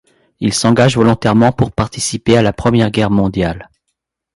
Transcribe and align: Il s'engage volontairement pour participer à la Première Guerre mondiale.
Il 0.39 0.51
s'engage 0.51 0.95
volontairement 0.97 1.51
pour 1.51 1.71
participer 1.71 2.35
à 2.35 2.41
la 2.41 2.53
Première 2.53 2.89
Guerre 2.89 3.11
mondiale. 3.11 3.69